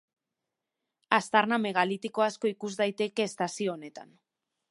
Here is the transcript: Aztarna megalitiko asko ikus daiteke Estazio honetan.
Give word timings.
Aztarna 1.17 1.59
megalitiko 1.65 2.25
asko 2.29 2.51
ikus 2.53 2.71
daiteke 2.81 3.29
Estazio 3.33 3.77
honetan. 3.77 4.17